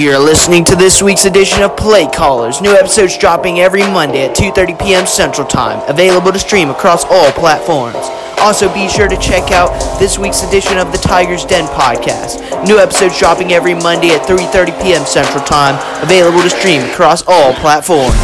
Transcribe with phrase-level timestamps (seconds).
[0.00, 2.62] You're listening to this week's edition of Play Callers.
[2.62, 5.04] New episodes dropping every Monday at 2:30 p.m.
[5.04, 5.86] Central Time.
[5.90, 7.98] Available to stream across all platforms.
[8.38, 9.68] Also, be sure to check out
[9.98, 12.40] this week's edition of the Tigers Den podcast.
[12.66, 15.04] New episodes dropping every Monday at 3:30 p.m.
[15.04, 15.76] Central Time.
[16.02, 18.16] Available to stream across all platforms.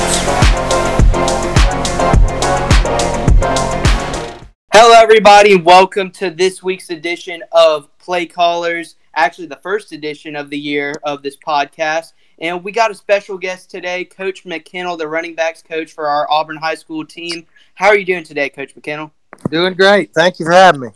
[4.73, 10.51] Hello, everybody, welcome to this week's edition of Play Callers actually the first edition of
[10.51, 12.13] the year of this podcast.
[12.39, 16.31] And we got a special guest today, Coach McKinnell, the running backs coach for our
[16.31, 17.47] Auburn High School team.
[17.75, 19.11] How are you doing today, Coach McKinnell?
[19.51, 20.13] Doing great.
[20.13, 20.89] Thank you for having me.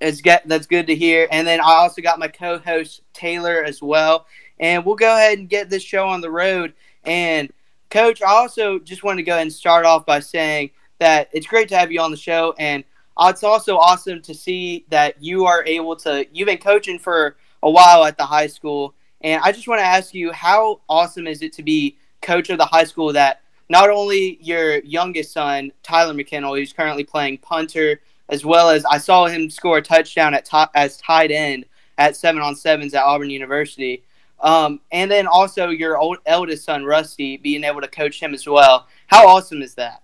[0.00, 1.28] It's get, that's good to hear.
[1.30, 4.26] And then I also got my co-host Taylor as well.
[4.58, 6.72] And we'll go ahead and get this show on the road.
[7.04, 7.52] And
[7.90, 11.46] Coach, I also just want to go ahead and start off by saying that it's
[11.46, 12.54] great to have you on the show.
[12.58, 12.84] And
[13.26, 16.26] it's also awesome to see that you are able to.
[16.32, 19.84] You've been coaching for a while at the high school, and I just want to
[19.84, 23.90] ask you, how awesome is it to be coach of the high school that not
[23.90, 29.26] only your youngest son Tyler McKinnell, who's currently playing punter, as well as I saw
[29.26, 31.64] him score a touchdown at top as tight end
[31.96, 34.04] at seven on sevens at Auburn University.
[34.40, 38.46] Um, and then also your old, eldest son Rusty being able to coach him as
[38.46, 38.86] well.
[39.08, 40.02] How awesome is that?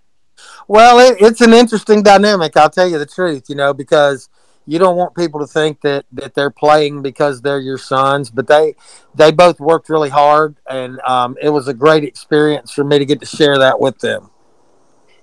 [0.69, 2.57] Well, it, it's an interesting dynamic.
[2.57, 4.29] I'll tell you the truth, you know, because
[4.67, 8.47] you don't want people to think that that they're playing because they're your sons, but
[8.47, 8.75] they
[9.15, 13.05] they both worked really hard, and um, it was a great experience for me to
[13.05, 14.31] get to share that with them.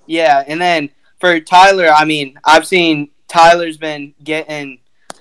[0.06, 0.90] Yeah, and then
[1.20, 4.78] for Tyler, I mean, I've seen Tyler's been getting.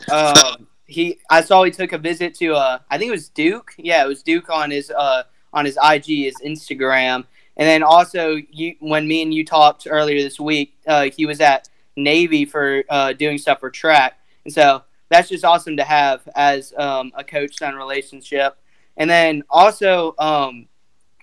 [0.09, 3.73] Uh, he, I saw he took a visit to, uh, I think it was Duke.
[3.77, 7.25] Yeah, it was Duke on his, uh, on his IG, his Instagram,
[7.57, 11.41] and then also, you when me and you talked earlier this week, uh, he was
[11.41, 16.27] at Navy for uh, doing stuff for track, and so that's just awesome to have
[16.35, 18.57] as um, a coach-son relationship.
[18.97, 20.67] And then also, um,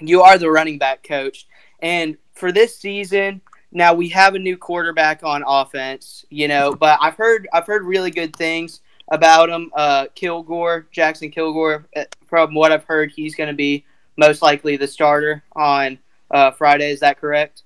[0.01, 1.47] you are the running back coach,
[1.81, 3.41] and for this season,
[3.73, 7.85] now we have a new quarterback on offense, you know, but I've heard I've heard
[7.85, 9.71] really good things about him.
[9.75, 13.85] Uh, Kilgore, Jackson Kilgore, uh, from what I've heard, he's going to be
[14.17, 15.99] most likely the starter on
[16.31, 16.91] uh, Friday.
[16.91, 17.63] Is that correct?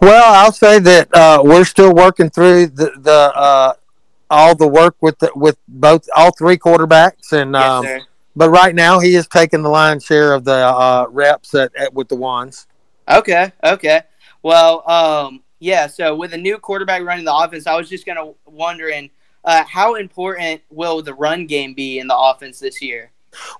[0.00, 3.72] Well, I'll say that uh, we're still working through the, the uh,
[4.30, 8.74] all the work with the, with both all three quarterbacks, and yes, um, but right
[8.74, 12.16] now he is taking the lion's share of the uh, reps at, at, with the
[12.16, 12.66] ones.
[13.08, 14.02] Okay, okay.
[14.42, 15.86] Well, um, yeah.
[15.86, 19.10] So with a new quarterback running the offense, I was just gonna wondering
[19.44, 23.10] uh, how important will the run game be in the offense this year?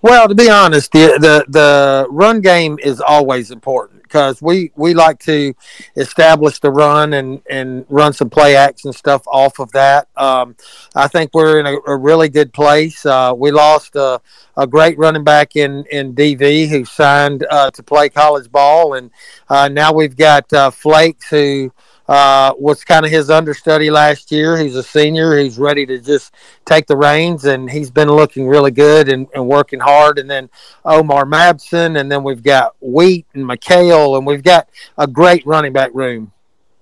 [0.03, 4.95] Well, to be honest, the the, the run game is always important because we, we
[4.95, 5.53] like to
[5.97, 10.07] establish the run and, and run some play action stuff off of that.
[10.17, 10.55] Um,
[10.95, 13.05] I think we're in a, a really good place.
[13.05, 14.21] Uh, we lost a,
[14.57, 19.11] a, great running back in, in DV who signed uh, to play college ball, and
[19.49, 21.73] uh, now we've got uh, Flakes who
[22.09, 24.57] uh, was kind of his understudy last year.
[24.57, 25.39] He's a senior.
[25.39, 26.35] He's ready to just
[26.65, 30.19] take the reins, and he's been looking really good and, and working hard.
[30.19, 30.51] And then
[30.85, 35.73] Omar Mabson, and then we've got Wheat and McHale, and we've got a great running
[35.73, 36.33] back room.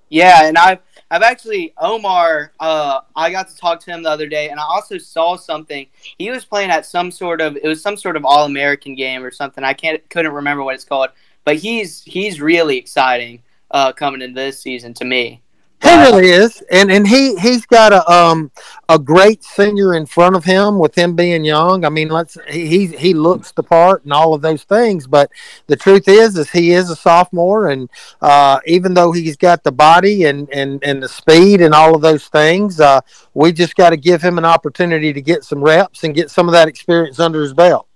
[0.09, 2.53] Yeah, and I've I've actually Omar.
[2.59, 5.87] Uh, I got to talk to him the other day, and I also saw something.
[6.19, 9.25] He was playing at some sort of it was some sort of All American game
[9.25, 9.63] or something.
[9.63, 11.11] I can't couldn't remember what it's called,
[11.45, 15.43] but he's he's really exciting uh, coming into this season to me.
[15.83, 18.53] He really is, and and he he's got a um
[18.89, 21.85] a great senior in front of him with him being young.
[21.85, 25.29] I mean, let's he he looks the part and all of those things, but
[25.67, 27.91] the truth is is he is a sophomore, and
[28.21, 32.01] uh, even though he's got the body and and and the speed and all of
[32.01, 33.01] those things, uh,
[33.35, 36.49] we just got to give him an opportunity to get some reps and get some
[36.49, 37.89] of that experience under his belt.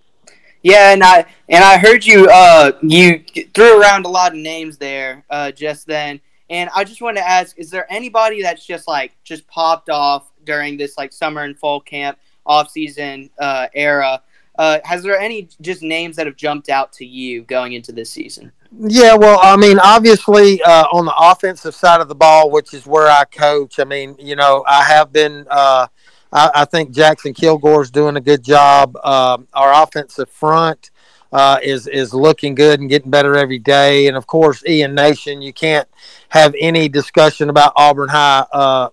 [0.67, 3.23] Yeah, and I and I heard you uh you
[3.55, 6.21] threw around a lot of names there uh just then.
[6.51, 10.33] And I just want to ask is there anybody that's just like just popped off
[10.43, 14.21] during this like summer and fall camp off season uh era?
[14.59, 18.11] Uh, has there any just names that have jumped out to you going into this
[18.11, 18.51] season?
[18.77, 22.87] Yeah, well, I mean, obviously uh, on the offensive side of the ball, which is
[22.87, 23.79] where I coach.
[23.79, 25.89] I mean, you know, I have been uh,
[26.37, 28.95] I, I think Jackson Kilgore's doing a good job.
[28.99, 30.91] Um, our offensive front
[31.33, 34.07] uh, is is looking good and getting better every day.
[34.07, 35.41] And of course, Ian Nation.
[35.41, 35.89] You can't
[36.29, 38.91] have any discussion about Auburn High uh,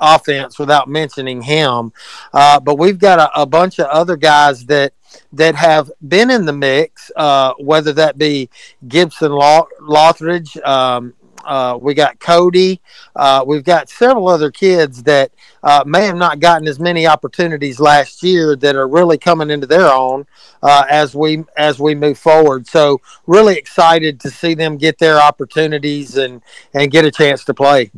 [0.00, 1.92] offense without mentioning him.
[2.32, 4.92] Uh, but we've got a, a, bunch of other guys that
[5.32, 8.48] that have been in the mix, uh, whether that be
[8.86, 11.14] Gibson Law- Lothridge, um,
[11.46, 12.80] Uh, we got Cody.
[13.14, 15.30] Uh, we've got several other kids that
[15.62, 19.66] uh, may have not gotten as many opportunities last year that are really coming into
[19.66, 20.26] their own
[20.62, 22.66] uh, as we as we move forward.
[22.66, 26.42] So really excited to see them get their opportunities and
[26.74, 27.90] and get a chance to play.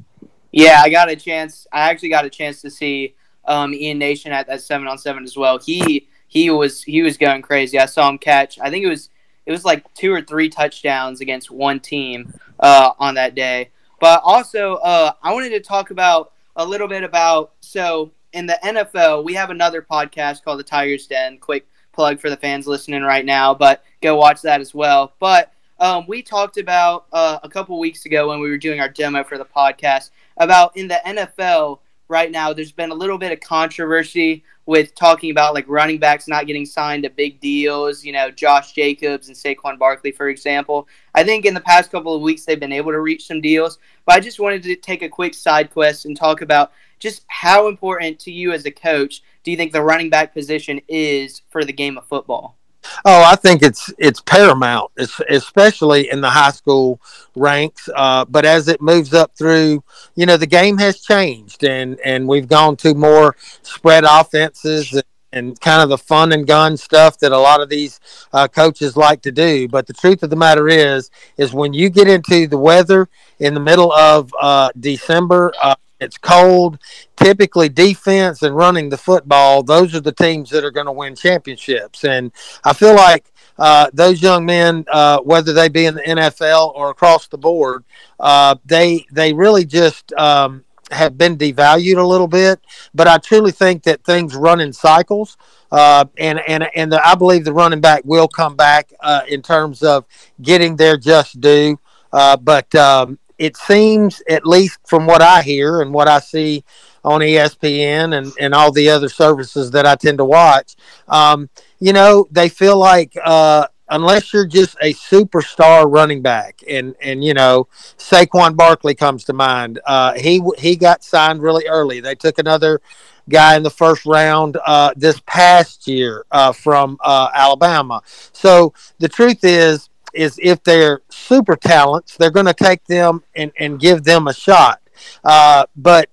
[0.52, 1.66] Yeah, I got a chance.
[1.72, 5.24] I actually got a chance to see um, Ian Nation at that seven on seven
[5.24, 5.58] as well.
[5.58, 7.78] He he was he was going crazy.
[7.78, 8.58] I saw him catch.
[8.60, 9.10] I think it was
[9.48, 13.70] it was like two or three touchdowns against one team uh, on that day.
[13.98, 18.58] But also, uh, I wanted to talk about a little bit about so in the
[18.62, 21.38] NFL, we have another podcast called the Tigers Den.
[21.38, 25.14] Quick plug for the fans listening right now, but go watch that as well.
[25.18, 28.90] But um, we talked about uh, a couple weeks ago when we were doing our
[28.90, 31.78] demo for the podcast about in the NFL
[32.08, 32.52] right now.
[32.52, 36.66] There's been a little bit of controversy with talking about like running backs not getting
[36.66, 40.86] signed to big deals, you know, Josh Jacobs and Saquon Barkley, for example.
[41.14, 43.78] I think in the past couple of weeks they've been able to reach some deals,
[44.04, 47.68] but I just wanted to take a quick side quest and talk about just how
[47.68, 51.64] important to you as a coach do you think the running back position is for
[51.64, 52.57] the game of football?
[53.04, 57.00] Oh, I think it's it's paramount, it's, especially in the high school
[57.34, 57.88] ranks.
[57.94, 59.82] Uh, but as it moves up through,
[60.14, 65.00] you know, the game has changed, and and we've gone to more spread offenses.
[65.30, 68.00] And, kind of the fun and gun stuff that a lot of these
[68.32, 69.68] uh, coaches like to do.
[69.68, 73.52] But the truth of the matter is, is when you get into the weather in
[73.52, 76.78] the middle of uh, December, uh, it's cold.
[77.16, 81.16] Typically, defense and running the football, those are the teams that are going to win
[81.16, 82.04] championships.
[82.04, 82.32] And
[82.64, 86.90] I feel like uh, those young men, uh, whether they be in the NFL or
[86.90, 87.84] across the board,
[88.20, 92.60] uh, they they really just um, have been devalued a little bit.
[92.94, 95.36] But I truly think that things run in cycles.
[95.70, 99.42] Uh, and and and the, I believe the running back will come back uh, in
[99.42, 100.04] terms of
[100.40, 101.78] getting their just due.
[102.12, 106.64] Uh, but um, it seems, at least from what I hear and what I see
[107.04, 110.76] on ESPN and, and all the other services that I tend to watch,
[111.08, 111.48] um,
[111.78, 117.24] you know, they feel like uh, unless you're just a superstar running back, and and
[117.24, 119.80] you know, Saquon Barkley comes to mind.
[119.86, 122.00] Uh, he he got signed really early.
[122.00, 122.80] They took another
[123.28, 128.02] guy in the first round uh, this past year uh, from uh, Alabama.
[128.32, 133.52] So the truth is is if they're super talents, they're going to take them and,
[133.58, 134.80] and give them a shot.
[135.22, 136.10] Uh, but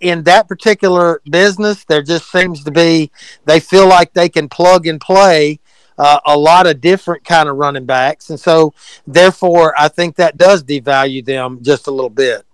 [0.00, 3.10] in that particular business, there just seems to be
[3.46, 5.58] they feel like they can plug and play
[5.96, 8.72] uh, a lot of different kind of running backs, and so
[9.06, 12.46] therefore, I think that does devalue them just a little bit.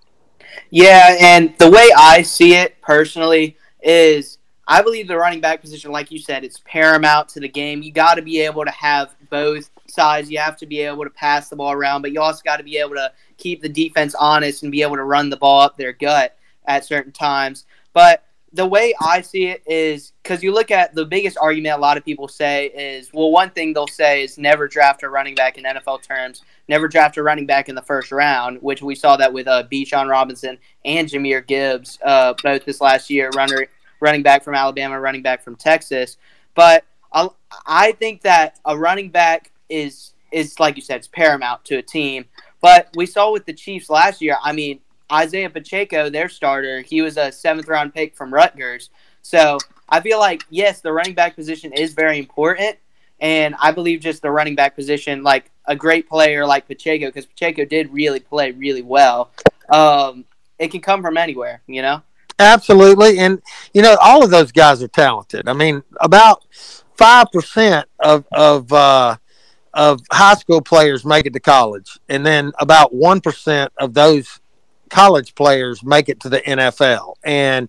[0.70, 5.92] Yeah, and the way I see it personally is I believe the running back position,
[5.92, 7.82] like you said, it's paramount to the game.
[7.82, 10.30] You got to be able to have both size.
[10.30, 12.64] You have to be able to pass the ball around, but you also got to
[12.64, 15.76] be able to keep the defense honest and be able to run the ball up
[15.76, 16.36] their gut
[16.66, 17.64] at certain times.
[17.92, 21.80] But the way I see it is because you look at the biggest argument a
[21.80, 25.34] lot of people say is well, one thing they'll say is never draft a running
[25.34, 28.94] back in NFL terms, never draft a running back in the first round, which we
[28.94, 33.66] saw that with uh, Bijan Robinson and Jahmyr Gibbs uh, both this last year, runner
[34.00, 36.16] running back from Alabama, running back from Texas.
[36.54, 36.84] But
[37.66, 41.82] I think that a running back is is like you said, it's paramount to a
[41.82, 42.24] team.
[42.60, 44.36] But we saw with the Chiefs last year.
[44.42, 44.80] I mean,
[45.12, 48.90] Isaiah Pacheco, their starter, he was a seventh round pick from Rutgers.
[49.22, 49.58] So
[49.88, 52.76] I feel like yes, the running back position is very important,
[53.20, 57.26] and I believe just the running back position, like a great player like Pacheco, because
[57.26, 59.30] Pacheco did really play really well.
[59.68, 60.24] Um,
[60.58, 62.02] it can come from anywhere, you know.
[62.38, 63.40] Absolutely, and
[63.72, 65.48] you know all of those guys are talented.
[65.48, 66.44] I mean, about
[66.96, 69.16] five percent of of uh,
[69.76, 74.40] of high school players make it to college, and then about one percent of those
[74.88, 77.14] college players make it to the NFL.
[77.24, 77.68] And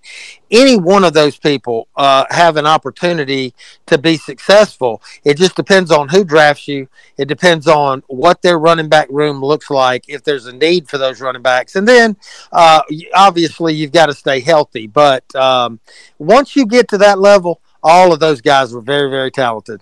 [0.52, 3.54] any one of those people uh, have an opportunity
[3.88, 5.02] to be successful.
[5.24, 6.88] It just depends on who drafts you.
[7.18, 10.98] It depends on what their running back room looks like, if there's a need for
[10.98, 11.76] those running backs.
[11.76, 12.16] And then
[12.52, 12.82] uh,
[13.14, 14.88] obviously you've got to stay healthy.
[14.88, 15.80] But um,
[16.20, 19.82] once you get to that level, all of those guys were very, very talented.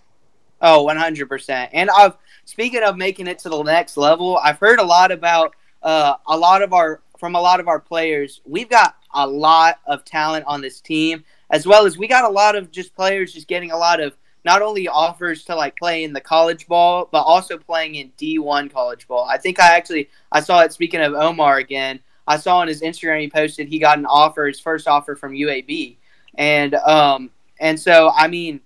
[0.68, 1.70] Oh, 100%.
[1.74, 5.56] And I've speaking of making it to the next level, I've heard a lot about
[5.84, 8.42] uh, a lot of our from a lot of our players.
[8.46, 12.30] We've got a lot of talent on this team, as well as we got a
[12.30, 16.04] lot of just players just getting a lot of not only offers to like play
[16.04, 19.26] in the college ball, but also playing in D1 college ball.
[19.30, 20.74] I think I actually I saw it.
[20.74, 24.48] Speaking of Omar again, I saw on his Instagram he posted he got an offer,
[24.48, 25.98] his first offer from UAB,
[26.40, 27.30] and um,
[27.60, 28.62] and so, I mean,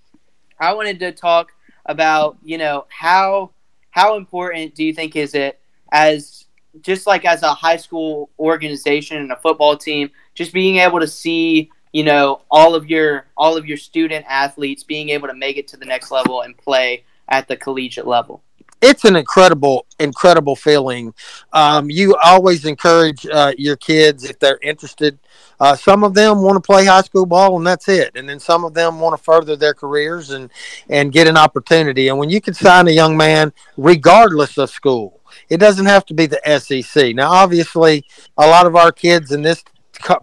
[0.61, 1.51] I wanted to talk
[1.89, 3.51] about, you know, how
[3.89, 5.59] how important do you think is it
[5.91, 6.45] as
[6.81, 11.07] just like as a high school organization and a football team, just being able to
[11.07, 15.57] see you know all of your all of your student athletes being able to make
[15.57, 18.43] it to the next level and play at the collegiate level
[18.81, 21.13] it's an incredible, incredible feeling.
[21.53, 25.19] Um, you always encourage uh, your kids if they're interested.
[25.59, 28.11] Uh, some of them want to play high school ball, and that's it.
[28.15, 30.49] And then some of them want to further their careers and
[30.89, 32.07] and get an opportunity.
[32.07, 35.19] And when you can sign a young man, regardless of school,
[35.49, 37.15] it doesn't have to be the SEC.
[37.15, 38.05] Now, obviously,
[38.37, 39.63] a lot of our kids in this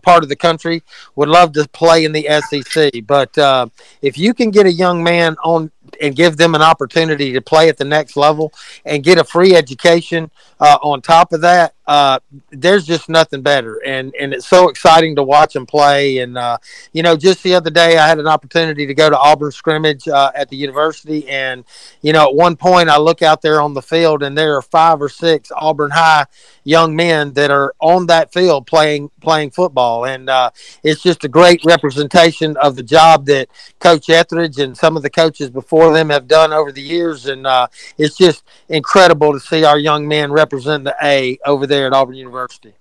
[0.03, 0.83] part of the country
[1.17, 2.93] would love to play in the SEC.
[3.07, 3.67] But uh,
[4.03, 7.69] if you can get a young man on and give them an opportunity to play
[7.69, 8.53] at the next level
[8.85, 12.19] and get a free education uh, on top of that, uh,
[12.51, 13.81] there's just nothing better.
[13.85, 16.19] And and it's so exciting to watch them play.
[16.19, 16.59] And uh,
[16.93, 20.09] you know, just the other day, I had an opportunity to go to Auburn scrimmage
[20.09, 21.65] uh, at the university, and
[22.03, 24.63] you know, at one point, I look out there on the field, and there are
[24.63, 26.27] five or six Auburn High
[26.65, 30.51] young men that are on that field playing playing football, and uh,
[30.83, 35.11] it's just a great representation of the job that Coach Etheridge and some of the
[35.11, 39.65] coaches before them have done over the years, and uh, it's just incredible to see
[39.65, 42.73] our young men represent the A over there at Auburn University.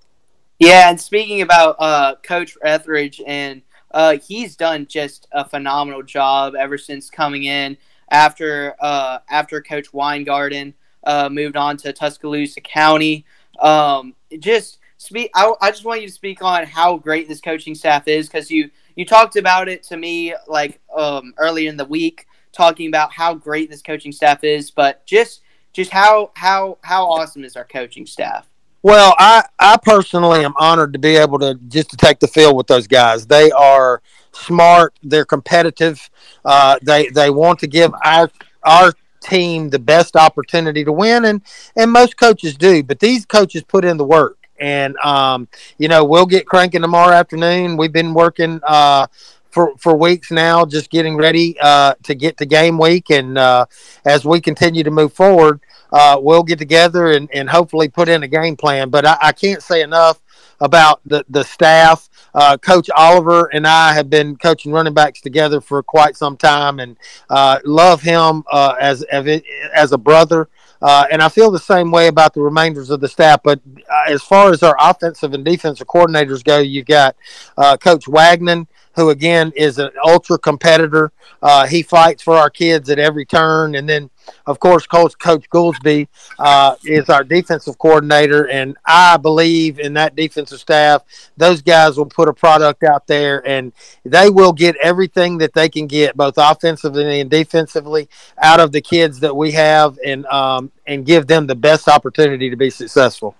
[0.59, 3.61] Yeah, and speaking about uh, Coach Etheridge, and
[3.91, 7.77] uh, he's done just a phenomenal job ever since coming in
[8.09, 10.73] after uh, after Coach Winegarden
[11.03, 13.25] uh, moved on to Tuscaloosa County.
[13.59, 15.29] Um, just speak.
[15.35, 18.49] I, I just want you to speak on how great this coaching staff is because
[18.49, 23.11] you you talked about it to me like um, earlier in the week, talking about
[23.11, 25.41] how great this coaching staff is, but just
[25.73, 28.47] just how how how awesome is our coaching staff?
[28.85, 32.55] Well, I I personally am honored to be able to just to take the field
[32.55, 33.25] with those guys.
[33.25, 34.93] They are smart.
[35.01, 36.07] They're competitive.
[36.45, 38.29] Uh, they they want to give our
[38.61, 41.41] our team the best opportunity to win, and
[41.75, 42.83] and most coaches do.
[42.83, 45.47] But these coaches put in the work, and um,
[45.79, 47.77] you know we'll get cranking tomorrow afternoon.
[47.77, 48.59] We've been working.
[48.61, 49.07] Uh,
[49.49, 53.09] for, for weeks now, just getting ready uh, to get to game week.
[53.09, 53.67] And uh,
[54.03, 55.61] as we continue to move forward,
[55.91, 58.89] uh, we'll get together and, and hopefully put in a game plan.
[58.89, 60.21] But I, I can't say enough
[60.59, 62.09] about the, the staff.
[62.33, 66.79] Uh, Coach Oliver and I have been coaching running backs together for quite some time
[66.79, 66.97] and
[67.29, 70.49] uh, love him uh, as, as a brother.
[70.81, 73.41] Uh, and I feel the same way about the remainders of the staff.
[73.43, 77.15] But uh, as far as our offensive and defensive coordinators go, you've got
[77.57, 81.11] uh, Coach Wagnon, who again is an ultra competitor.
[81.41, 84.09] Uh, he fights for our kids at every turn, and then
[84.47, 86.07] of course Coach Coach Goolsby
[86.39, 91.03] uh, is our defensive coordinator, and I believe in that defensive staff.
[91.37, 93.73] Those guys will put a product out there, and
[94.03, 98.09] they will get everything that they can get, both offensively and defensively,
[98.41, 102.49] out of the kids that we have, and um, and give them the best opportunity
[102.49, 103.35] to be successful.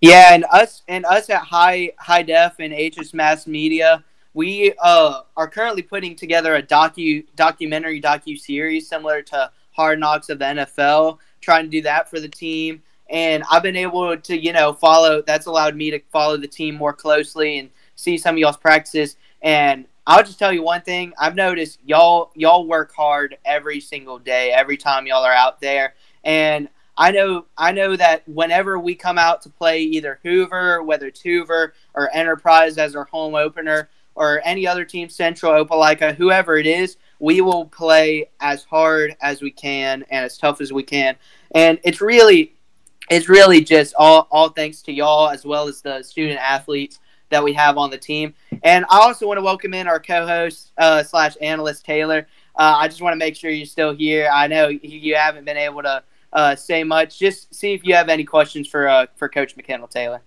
[0.00, 5.22] Yeah, and us and us at High High Def and HS Mass Media we uh,
[5.36, 10.44] are currently putting together a docu documentary docu series similar to Hard Knocks of the
[10.44, 12.82] NFL, trying to do that for the team.
[13.08, 15.22] And I've been able to, you know, follow.
[15.22, 19.16] That's allowed me to follow the team more closely and see some of y'all's practices.
[19.42, 24.18] And I'll just tell you one thing: I've noticed y'all y'all work hard every single
[24.18, 25.94] day, every time y'all are out there.
[26.24, 31.06] And I know I know that whenever we come out to play either Hoover, whether
[31.06, 36.56] it's Hoover or Enterprise as our home opener, or any other team, Central, Opelika, whoever
[36.56, 40.82] it is, we will play as hard as we can and as tough as we
[40.82, 41.16] can.
[41.54, 42.54] And it's really,
[43.10, 47.42] it's really just all, all thanks to y'all as well as the student athletes that
[47.42, 48.34] we have on the team.
[48.62, 52.26] And I also want to welcome in our co-host uh, slash analyst Taylor.
[52.56, 54.28] Uh, I just want to make sure you're still here.
[54.32, 57.18] I know you haven't been able to uh, say much.
[57.18, 60.22] Just see if you have any questions for uh, for Coach McKinnell Taylor.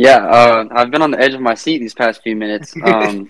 [0.00, 2.74] Yeah, uh, I've been on the edge of my seat these past few minutes.
[2.82, 3.28] Um,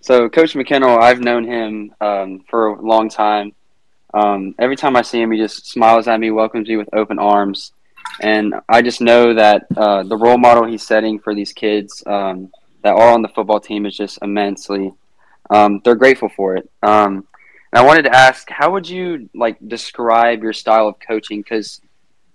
[0.00, 3.52] so, Coach McKinnell, I've known him um, for a long time.
[4.12, 7.20] Um, every time I see him, he just smiles at me, welcomes me with open
[7.20, 7.70] arms.
[8.20, 12.50] And I just know that uh, the role model he's setting for these kids um,
[12.82, 14.92] that are on the football team is just immensely.
[15.48, 16.68] Um, they're grateful for it.
[16.82, 17.24] Um,
[17.72, 21.40] and I wanted to ask, how would you like describe your style of coaching?
[21.40, 21.80] Because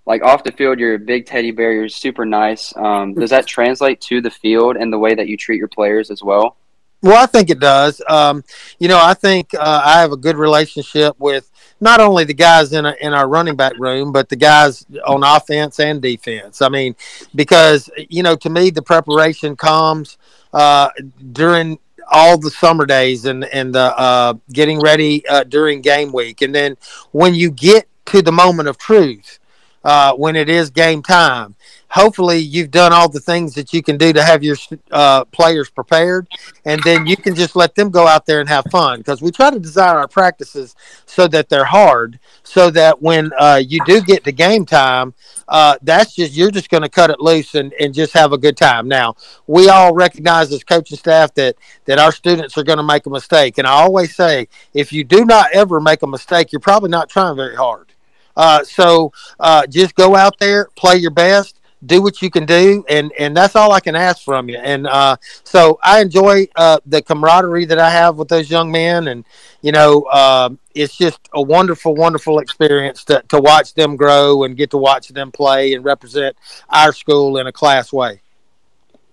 [0.06, 1.72] like off the field, you're a big teddy bear.
[1.72, 2.74] You're super nice.
[2.76, 6.10] Um, does that translate to the field and the way that you treat your players
[6.10, 6.56] as well?
[7.02, 8.00] Well, I think it does.
[8.08, 8.42] Um,
[8.78, 12.72] you know, I think uh, I have a good relationship with not only the guys
[12.72, 16.62] in a, in our running back room, but the guys on offense and defense.
[16.62, 16.96] I mean,
[17.34, 20.16] because you know, to me, the preparation comes
[20.52, 20.90] uh,
[21.32, 21.78] during
[22.10, 26.54] all the summer days and and the uh, getting ready uh, during game week, and
[26.54, 26.76] then
[27.12, 29.38] when you get to the moment of truth
[29.86, 31.54] uh, when it is game time.
[31.88, 34.56] Hopefully, you've done all the things that you can do to have your
[34.90, 36.26] uh, players prepared,
[36.64, 38.98] and then you can just let them go out there and have fun.
[38.98, 40.74] Because we try to design our practices
[41.06, 45.14] so that they're hard, so that when uh, you do get to game time,
[45.46, 48.38] uh, that's just you're just going to cut it loose and, and just have a
[48.38, 48.88] good time.
[48.88, 49.14] Now,
[49.46, 53.10] we all recognize as coaching staff that that our students are going to make a
[53.10, 56.90] mistake, and I always say if you do not ever make a mistake, you're probably
[56.90, 57.92] not trying very hard.
[58.36, 62.84] Uh, so uh, just go out there, play your best, do what you can do,
[62.88, 64.58] and and that's all I can ask from you.
[64.58, 69.08] And uh, so I enjoy uh, the camaraderie that I have with those young men,
[69.08, 69.24] and
[69.62, 74.56] you know, uh, it's just a wonderful, wonderful experience to to watch them grow and
[74.56, 76.36] get to watch them play and represent
[76.70, 78.20] our school in a class way.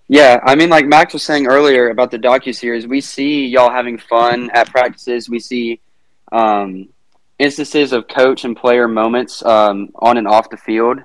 [0.08, 3.70] Yeah, I mean, like Max was saying earlier about the docu series, we see y'all
[3.70, 5.30] having fun at practices.
[5.30, 5.80] We see
[6.30, 6.88] um,
[7.38, 11.00] instances of coach and player moments um, on and off the field.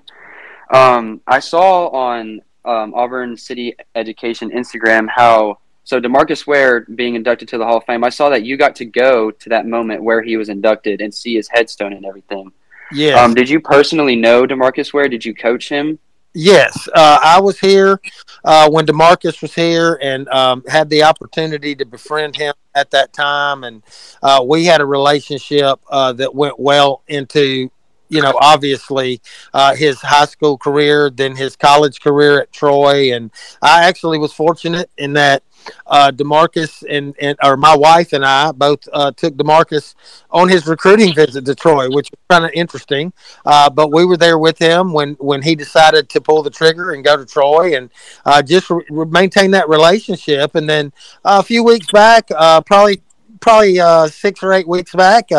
[0.73, 7.47] Um, I saw on um, Auburn City Education Instagram how so Demarcus Ware being inducted
[7.47, 8.03] to the Hall of Fame.
[8.03, 11.11] I saw that you got to go to that moment where he was inducted and
[11.11, 12.51] see his headstone and everything.
[12.91, 13.19] Yeah.
[13.19, 15.09] Um, did you personally know Demarcus Ware?
[15.09, 15.97] Did you coach him?
[16.33, 17.99] Yes, uh, I was here
[18.45, 23.13] uh, when Demarcus was here and um, had the opportunity to befriend him at that
[23.13, 23.81] time, and
[24.21, 27.71] uh, we had a relationship uh, that went well into,
[28.09, 29.21] you know, obviously
[29.53, 34.33] uh, his high school career, then his college career at Troy, and I actually was
[34.33, 35.43] fortunate in that
[35.87, 39.95] uh, Demarcus and, and or my wife and I both uh, took Demarcus
[40.31, 43.13] on his recruiting visit to Troy, which was kind of interesting.
[43.45, 46.91] Uh, but we were there with him when when he decided to pull the trigger
[46.91, 47.89] and go to Troy, and
[48.25, 50.55] uh, just re- maintain that relationship.
[50.55, 53.01] And then a few weeks back, uh, probably
[53.39, 55.29] probably uh, six or eight weeks back,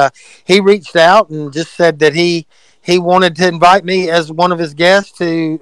[0.45, 2.47] he reached out and just said that he
[2.83, 5.59] he wanted to invite me as one of his guests to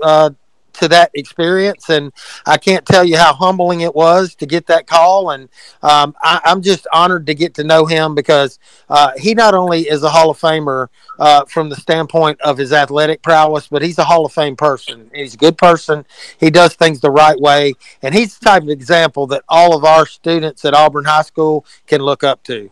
[0.78, 2.12] to that experience, and
[2.46, 5.30] I can't tell you how humbling it was to get that call.
[5.30, 5.48] And
[5.82, 8.58] um, I, am just honored to get to know him because
[8.88, 12.72] uh, he not only is a Hall of Famer uh, from the standpoint of his
[12.72, 15.10] athletic prowess, but he's a Hall of Fame person.
[15.14, 16.04] He's a good person.
[16.38, 19.84] He does things the right way, and he's the type of example that all of
[19.84, 22.70] our students at Auburn High School can look up to.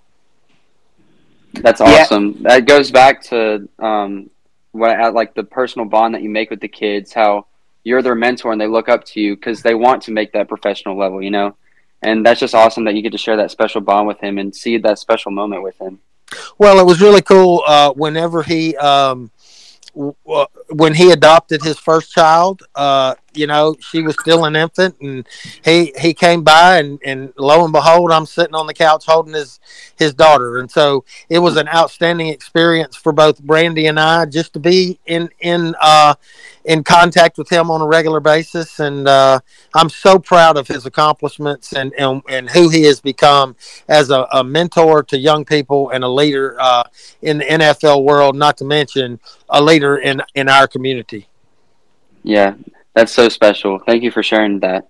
[1.63, 2.33] That's awesome.
[2.33, 2.49] Yeah.
[2.49, 4.31] That goes back to um,
[4.73, 7.13] what like the personal bond that you make with the kids.
[7.13, 7.47] How
[7.87, 10.49] you're their mentor and they look up to you because they want to make that
[10.49, 11.57] professional level, you know?
[12.03, 14.55] And that's just awesome that you get to share that special bond with him and
[14.55, 16.01] see that special moment with him.
[16.59, 19.31] Well, it was really cool uh, whenever he um,
[19.95, 22.65] w- when he adopted his first child.
[22.75, 25.27] Uh, you know, she was still an infant, and
[25.65, 29.35] he he came by, and, and lo and behold, I'm sitting on the couch holding
[29.35, 29.61] his
[29.97, 34.53] his daughter, and so it was an outstanding experience for both Brandy and I just
[34.55, 36.15] to be in in uh,
[36.65, 39.41] in contact with him on a regular basis, and uh,
[39.75, 43.57] I'm so proud of his accomplishments and and, and who he has become
[43.89, 46.85] as a, a mentor to young people and a leader uh,
[47.23, 51.29] in the NFL world, not to mention a leader in in our community.
[52.23, 52.55] Yeah,
[52.97, 53.79] that's so special.
[53.79, 54.89] Thank you for sharing that.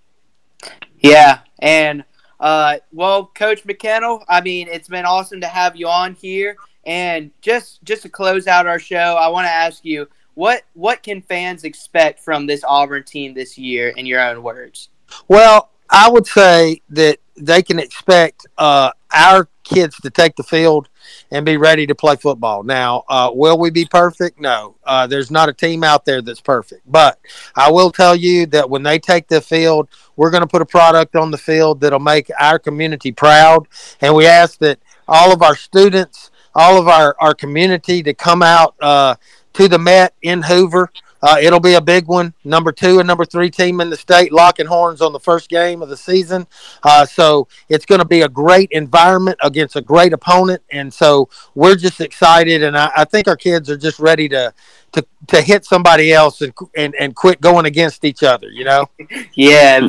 [1.00, 2.04] Yeah, and
[2.38, 6.56] uh, well, Coach McKinnell, I mean, it's been awesome to have you on here.
[6.84, 11.02] And just just to close out our show, I want to ask you what what
[11.02, 14.88] can fans expect from this Auburn team this year, in your own words?
[15.26, 20.88] Well, I would say that they can expect uh, our kids to take the field
[21.30, 22.62] and be ready to play football.
[22.62, 24.40] Now, uh, will we be perfect?
[24.40, 24.76] No.
[24.84, 26.82] Uh, there's not a team out there that's perfect.
[26.86, 27.18] But
[27.54, 30.66] I will tell you that when they take the field, we're going to put a
[30.66, 33.66] product on the field that'll make our community proud.
[34.00, 38.42] And we ask that all of our students, all of our, our community to come
[38.42, 39.16] out uh,
[39.54, 40.90] to the Met in Hoover
[41.26, 42.32] uh, it'll be a big one.
[42.44, 45.82] Number two and number three team in the state locking horns on the first game
[45.82, 46.46] of the season.
[46.84, 50.62] Uh, so it's going to be a great environment against a great opponent.
[50.70, 52.62] And so we're just excited.
[52.62, 54.54] And I, I think our kids are just ready to,
[54.92, 58.88] to, to hit somebody else and, and, and quit going against each other, you know?
[59.34, 59.80] yeah.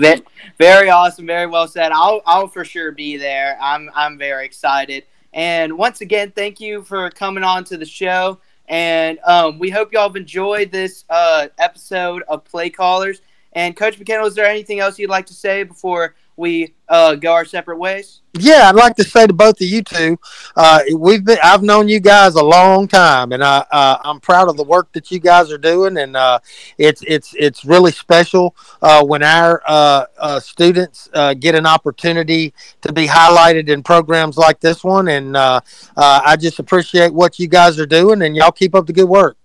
[0.58, 1.28] Very awesome.
[1.28, 1.92] Very well said.
[1.92, 3.60] I'll, I'll for sure be there.
[3.62, 5.04] I'm, I'm very excited.
[5.34, 8.40] And once again, thank you for coming on to the show.
[8.68, 13.22] And um, we hope y'all have enjoyed this uh, episode of Play Callers.
[13.54, 17.34] And Coach McKenna, is there anything else you'd like to say before we uh, go
[17.34, 18.22] our separate ways?
[18.40, 20.20] Yeah, I'd like to say to both of you two,
[20.56, 24.48] uh, we've been I've known you guys a long time, and I uh, I'm proud
[24.48, 26.40] of the work that you guys are doing, and uh,
[26.78, 32.94] it's it's it's really special uh, when our uh, uh, students get an opportunity to
[32.94, 37.88] be highlighted in programs like this one, and I just appreciate what you guys are
[37.88, 39.36] doing, and y'all keep up the good work.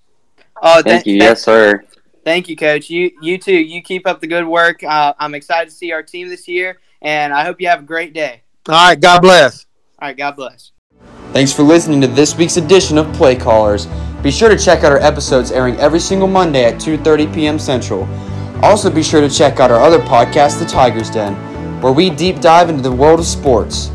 [0.61, 1.17] Oh, Thank you.
[1.17, 1.83] Yes, sir.
[2.25, 2.89] Thank you, Coach.
[2.89, 3.57] You you too.
[3.57, 4.85] You keep up the good work.
[4.85, 7.85] Uh, I'm excited to see our team this year, and I hope you have a
[7.85, 8.43] great day.
[8.69, 8.99] All right.
[8.99, 9.67] God bless.
[10.01, 10.73] All right, God bless.
[11.33, 13.87] Thanks for listening to this week's edition of Play Callers.
[14.23, 17.59] Be sure to check out our episodes airing every single Monday at 2:30 p.m.
[17.59, 18.09] Central.
[18.62, 21.35] Also be sure to check out our other podcast, The Tiger's Den,
[21.81, 23.91] where we deep dive into the world of sports.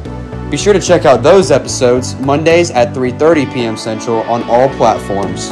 [0.50, 3.78] Be sure to check out those episodes Mondays at 3:30 p.m.
[3.78, 5.50] Central on all platforms.